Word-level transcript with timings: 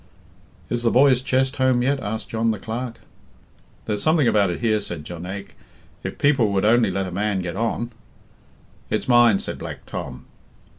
"Is 0.71 0.81
the 0.81 0.89
boy's 0.89 1.21
chest 1.21 1.57
home 1.57 1.83
yet?" 1.83 1.99
asked 1.99 2.27
John 2.29 2.49
the 2.49 2.57
Clerk. 2.57 3.01
"There's 3.85 4.01
something 4.01 4.27
about 4.27 4.49
it 4.49 4.59
here," 4.59 4.79
said 4.81 5.03
Jonaique, 5.05 5.53
"if 6.03 6.17
people 6.17 6.51
would 6.53 6.65
only 6.65 6.89
let 6.89 7.05
a 7.05 7.11
man 7.11 7.39
get 7.43 7.55
on." 7.55 7.91
"It's 8.89 9.07
mine," 9.07 9.37
said 9.37 9.59
Black 9.59 9.85
Tom. 9.85 10.25